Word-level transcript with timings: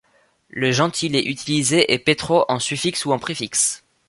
Le 0.49 0.71
gentilé 0.71 1.19
utilisé 1.19 1.93
est 1.93 1.99
Pétro 1.99 2.43
en 2.49 2.57
suffixe 2.57 3.05
ou 3.05 3.11
en 3.11 3.19
préfixe. 3.19 3.83